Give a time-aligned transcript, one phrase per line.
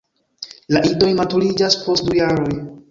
[0.77, 2.61] La idoj maturiĝas post du jaroj.